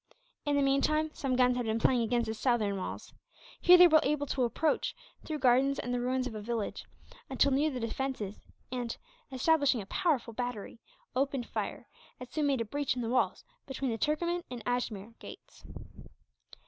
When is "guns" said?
1.35-1.55